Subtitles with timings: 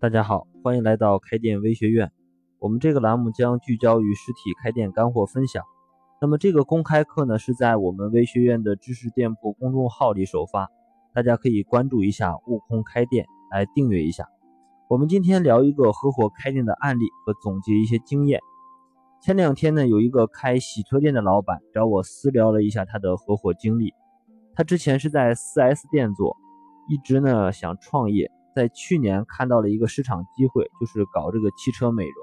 [0.00, 2.10] 大家好，欢迎来到开店微学院。
[2.58, 5.62] 我们这个栏目将聚焦于实体开店干货分享。
[6.22, 10.70] 那么这个公开课呢，是在我们微学院的知识店铺公众号里首发，
[11.12, 14.26] 大家可以关注一下“悟空开店”来订阅一下。
[14.88, 18.40] 我们今天聊一个合伙开店的案例和总结一些经验。
[19.20, 23.92] 前两天呢，有一个开洗车店的老板找我私聊了一下他的合伙经历。
[24.54, 26.38] 他之前是在 4S 店做，
[26.88, 28.30] 一直呢想创业。
[28.54, 32.14] 在去年看到了一个市场机会，就是搞这个汽车美容，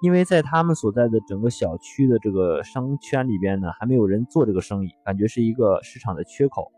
[0.00, 6.72] 因为在他们所在的整个小区的这个商圈里边呢，还没有人做这个生意，感觉是一个市场的缺口。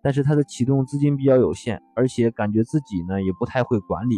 [0.00, 4.14] 但是他的启动资金比较有限，而且感觉自己呢也不太会管理，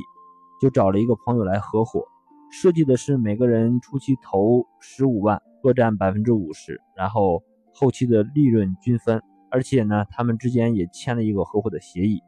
[0.60, 2.04] 就找了一个朋友来合伙，
[2.51, 7.42] 设计的是每个人初期投十五万，各占百分之五十，然后
[7.73, 12.20] 后期的利润均分，而且呢他们之间也签了一个合伙的协议。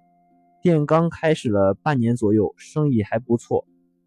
[0.63, 3.67] 店刚开始了半年左右，生意还不错，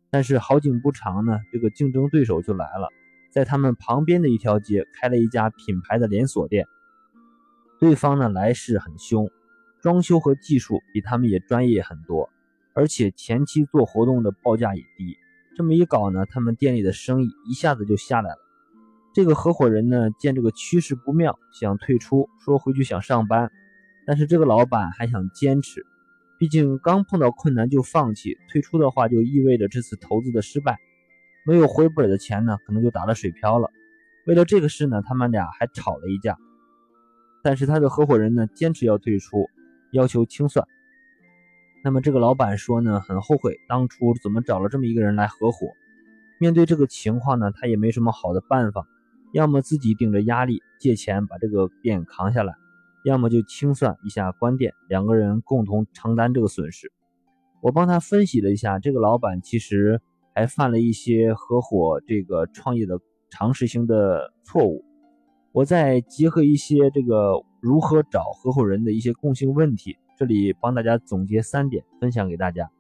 [0.10, 2.88] 但是好景不长呢，这个竞争对手就来了，
[3.30, 6.66] 在他们旁边的一条街开了一家品牌的连锁店。
[7.78, 9.30] 对方呢来势很凶，
[9.82, 12.30] 装修和技术比他们也专业很多，
[12.74, 15.18] 而且前期做活动的报价也低。
[15.58, 18.38] 这么一搞呢，他们店里的生意一下子就下来了。
[19.14, 23.52] 这个合伙人呢见这个趋势不妙，想退出，说回去想上班，
[24.08, 25.86] 但是这个老板还想坚持。
[26.46, 30.78] 毕竟刚碰到困难就放弃退出的话，就意味着这次投资的失败，
[31.44, 33.72] 没有回本的钱呢，可能就打了水漂了。
[34.28, 36.38] 为了这个事呢，他们俩还吵了一架。
[37.42, 39.50] 但是他的合伙人呢，坚持要退出，
[39.92, 40.68] 要求清算。
[41.84, 45.70] 那么这个老板说呢，很后悔当初怎么找了这么一个人来合伙。
[46.40, 48.86] 面对这个情况呢，他也没什么好的办法，
[49.34, 52.54] 要么自己顶着压力借钱把这个店扛下来。
[53.06, 56.92] 要么就清算一下关店，两个人共同承担这个损失。
[57.62, 60.02] 我帮他分析了一下，这个老板其实
[60.34, 64.84] 还犯了一些合伙这个创业的常识性的错误。
[65.52, 72.72] 我再结合一些这个如何找合伙人的一些共性问题，这里帮大家总结三点分享给大家。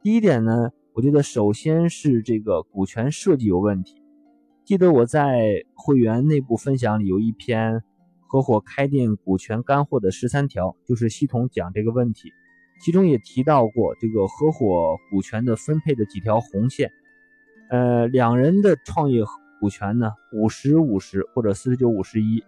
[0.00, 4.00] 第一点呢，我觉得首先是这个股权设计有问题。
[4.64, 7.82] 记得我在会员内部分享里有一篇。
[8.30, 12.30] 合伙开店股权干货的十三条，就是系统讲这个问题，
[12.80, 16.92] 其中也提到过这个合伙股权的分配的几条红线。
[17.70, 19.24] 呃，两人的创业
[19.58, 22.38] 股权呢，五十五十或者四十九五十一；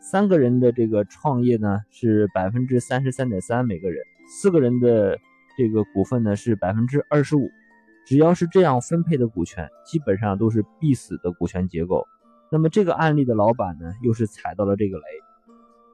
[0.00, 5.18] 三个人的这个创业呢是百分之三十三点三每个人；四个人的
[5.58, 7.50] 这个股份呢是百分之二十五。
[8.06, 12.06] 只要是这样分配的股权，基本上都是必死的股权结构。
[12.50, 15.04] 那么这个案例的老板呢，又是踩到了这个雷。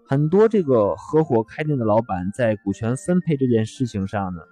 [0.07, 4.43] 很多这个合伙开店的老板在股权分配这件事情上呢，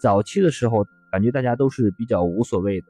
[0.00, 2.86] 早期的时候感觉大家都是比较无所谓的，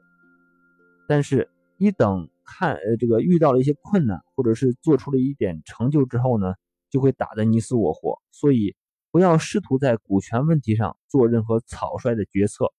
[1.07, 6.55] 但是，一等看呃这个遇到了一些困难，或者是做出了一点成就之后呢，
[6.91, 8.21] 就会打得你死我活。
[8.33, 8.75] 所以，
[9.11, 12.73] 不要试图在股权问题上做任何草率的决策。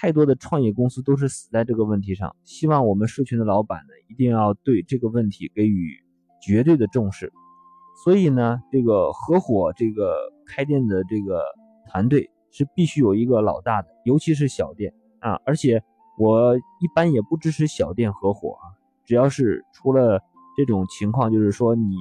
[0.00, 2.36] 太多的创业公司都是死在这个问题上。
[2.44, 5.96] 希望我们社群的老板呢，一定要对这个问题给予
[6.40, 7.32] 绝对的重视。
[8.04, 10.14] 所以呢，这个合伙这个
[10.46, 11.42] 开店的这个
[11.90, 15.40] 团队是必须有一个老大的，尤其是小店啊。
[15.44, 15.82] 而且
[16.16, 20.20] 我一般也不支持小店合伙啊，只要是出了
[20.56, 21.96] 这种情况，就是说你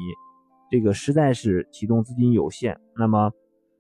[0.70, 3.32] 这个实在是启动资金有限，那么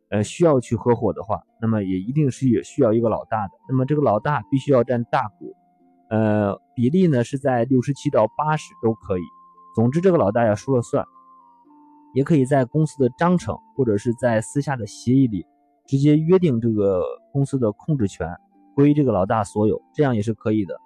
[0.09, 3.53] 呃需要去合伙的话，那么也一定是也需要一个老大的。
[3.69, 5.55] 那么这个老大必须要占大股，
[6.09, 9.23] 呃比例呢是在六十七到八十都可以。
[9.75, 11.05] 总之这个老大要说了算。
[12.13, 15.45] 也可以在公司的章程或者是在私下的协议里
[15.85, 18.27] 直接约定这个公司的控制权
[18.73, 20.79] 归这个老大所有，这样也是可以的。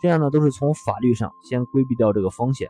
[0.00, 2.68] 这样呢都是从法律上先规避掉这个风险。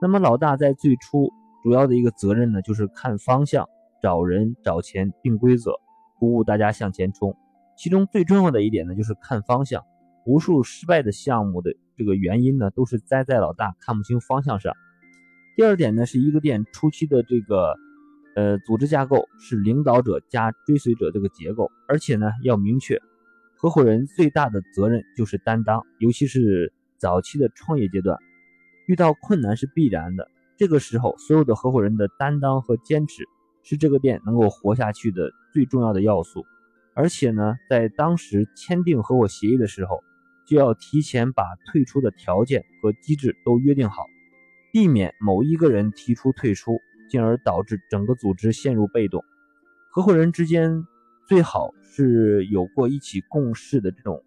[0.00, 1.30] 那么老大在最初
[1.62, 3.68] 主要的一个责任呢，就是看方向、
[4.04, 5.72] 找人、找钱、定规则，
[6.18, 7.34] 鼓舞大家向前冲。
[7.74, 9.82] 其中最重要的一点呢，就是看方向。
[10.26, 14.74] 无数失败的项目的这个原因呢，都是栽在老大看不清方向上。
[15.56, 17.74] 第二点呢，是一个店初期的这个，
[18.36, 23.00] 呃，组织架构是领导者加追随者这个结构，而且呢要明确，
[23.56, 28.18] 合伙人最大的责任就是担当，尤其是早期的创业阶段，
[28.86, 30.28] 遇到困难是必然的。
[30.58, 33.24] 这个时候，所有的合伙人的担当和坚持
[33.64, 36.46] 是这个店能够活下去的最重要的要素。
[36.94, 40.04] 而且呢，在当时签订合伙协议的时候，
[40.46, 44.06] 就要提前把退出的条件和机制都约定好。
[44.72, 49.24] 避免某一个人提出退出，进而导致整个组织陷入被动。
[49.90, 50.84] 合伙人之间
[51.28, 54.24] 最好是有过一起共事的这种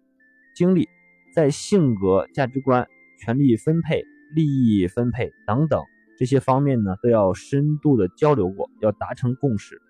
[0.56, 0.88] 经历，
[1.34, 2.86] 在性格、价值观、
[3.20, 4.02] 权力分配、
[4.34, 5.82] 利益分配等等
[6.18, 9.80] 这些方面呢，都要深度的交流过，要达成共识。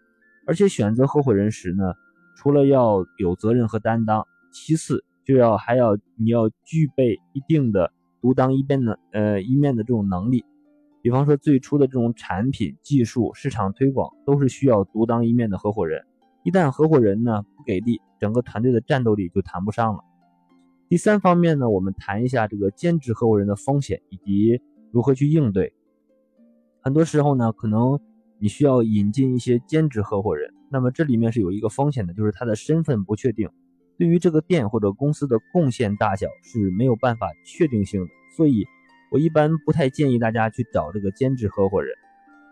[0.46, 1.94] 而且选择合伙人时呢，
[2.36, 7.90] 除了要有责任和担当，其次就要还要你要具备一定的
[8.20, 10.44] 独当一面的呃一面的这种能力。
[11.00, 16.04] 比方说，最初的这种产品、技术、市场推广都是需要独当一面的合伙人。
[16.44, 20.00] 一旦合伙人呢不给力，整个团队的战斗力就谈不上了。
[20.90, 24.60] 第三方面呢，我们谈一下这个兼职合伙人的风险以及
[24.92, 25.72] 如何去应对。
[26.88, 28.00] 很多时候呢，可能
[28.38, 33.50] 你需要引进一些兼职合伙人，那么这里面是有一个风险的，就是他的身份不确定，
[33.99, 38.64] 对于这个店或者公司的贡献大小是没有办法确定性的，所以。
[39.11, 41.94] 我一般不太建议大家去找这个兼职合伙人，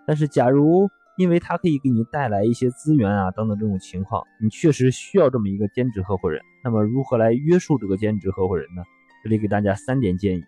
[0.07, 0.87] 但是假如
[1.17, 8.83] 因为他可以给你带来一些资源啊等等这种情况，你确实需要这么一个兼职合伙人，那么如何来约束这个兼职合伙人呢？
[9.25, 10.45] 这里给大家三点建议。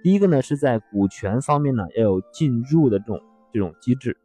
[0.00, 3.20] 第一个呢是在股权方面呢要有进入的这种
[3.52, 4.16] 这种机制，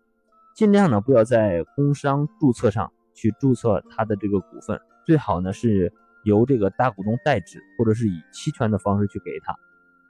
[0.56, 5.94] 尽量呢不要在工商注册上去注册他的这个股份，最好呢是
[6.24, 9.56] 由这个大股东代持，或者是以期权的方式去给他。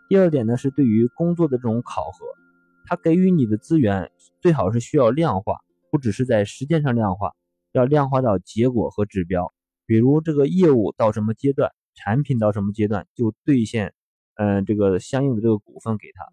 [0.09, 2.25] 第二点呢，是对于工作的这种考核，
[2.85, 4.11] 他给予你的资源
[4.41, 5.59] 最好是需要量化，
[5.89, 7.31] 不只是在时间上量化，
[7.71, 9.53] 要量化到结果和指标。
[9.85, 13.93] 比如这个业务到什么阶段，产品到什么阶段，就兑现，
[14.35, 16.25] 嗯，这个相应的这个股份给他。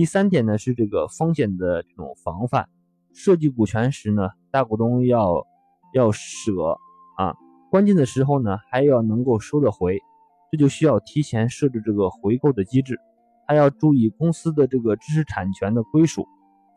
[0.00, 2.70] 第三点呢，是这个风险的这种防范，
[3.12, 5.46] 设计股权时呢，大股东要
[5.92, 6.78] 要舍
[7.18, 7.36] 啊，
[7.70, 9.98] 关键的时候呢，还要能够收得回。
[10.50, 12.98] 这就需要提前设置这个回购的机制，
[13.46, 16.26] 还要注意公司的这个知识产权的归属。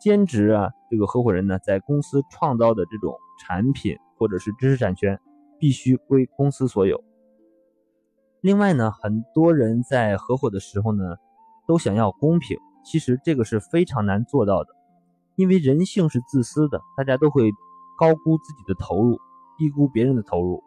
[0.02, 5.18] 兼职啊，这个合伙人呢，在公司创造的这种产品或者是知识产权，
[5.58, 7.02] 必须归公司所有。
[8.42, 11.16] 另外呢，很多人在合伙的时候呢，
[11.66, 14.70] 都想要公平，其实这个是非常难做到的，
[15.36, 17.52] 因为人性是自私的，大家都会
[17.98, 19.18] 高估自己的投入，
[19.58, 20.64] 低估别人的投入。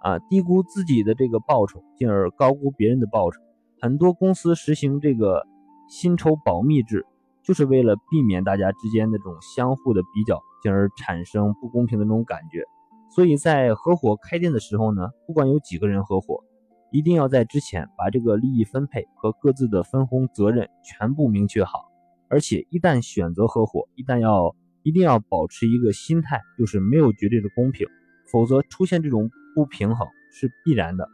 [0.00, 3.40] 啊，低估自己的这个报酬，进而高估别人的报酬。
[3.80, 5.44] 很多公司实行这个
[5.88, 7.04] 薪酬保密制，
[7.42, 12.62] 就是为了避免大家之间的这种相互的比较，进而产生不公平的那种感觉。
[13.10, 16.44] 所以在合伙开店的时候呢，不管有几个人合伙，
[16.90, 21.90] 一定要在之前把这个利益分配和各自的分红责任全部明确好。
[22.28, 27.86] 而且一旦选择合伙，一旦要一定要保持一个心态，就是没有绝对的公平，
[28.30, 29.30] 否则出现这种。
[29.54, 31.08] 不平衡是必然的。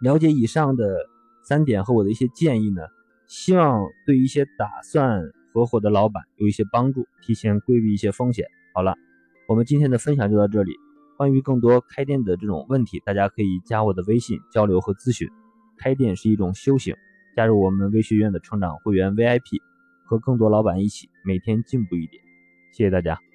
[0.00, 0.84] 了解以上的
[1.42, 2.82] 三点和我的一些建议呢，
[3.26, 5.20] 希望对一些打算
[5.52, 8.46] 合伙的老板有一些帮助，提前规避一些风险。
[8.72, 8.94] 好了，
[9.48, 10.72] 我们今天的分享就到这里。
[11.20, 15.28] 关于更多开店的这种问题，大家可以加我的微信交流和咨询。
[15.76, 16.96] 开店是一种修行，
[17.36, 19.60] 加入我们微学院的成长会员 VIP，
[20.06, 22.22] 和更多老板一起每天进步一点。
[22.72, 23.29] 谢谢大家。